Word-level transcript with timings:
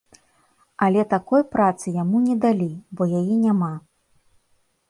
Але 0.85 1.03
такой 1.13 1.43
працы 1.53 1.93
яму 1.99 2.23
не 2.31 2.35
далі, 2.47 2.71
бо 2.99 3.11
яе 3.21 3.35
няма. 3.45 3.73